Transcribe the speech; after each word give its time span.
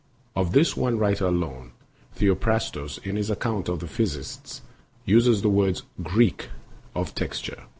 Of 0.35 0.53
this 0.53 0.75
one 0.75 0.97
writer 0.97 1.27
alone, 1.27 1.73
Theophrastos, 2.17 2.97
in 3.05 3.17
his 3.17 3.29
account 3.29 3.69
of 3.69 3.81
the 3.81 3.87
Physicists, 3.87 4.63
uses 5.05 5.43
the 5.43 5.47
words 5.47 5.83
pavwors 6.01 6.25
and 6.47 6.47
zikvwors 6.47 6.49
of 6.95 7.13
texture. 7.13 7.63